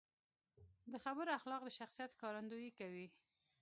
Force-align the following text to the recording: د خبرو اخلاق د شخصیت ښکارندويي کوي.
د 0.91 0.93
خبرو 1.03 1.35
اخلاق 1.39 1.61
د 1.65 1.69
شخصیت 1.79 2.09
ښکارندويي 2.15 2.71
کوي. 2.79 3.07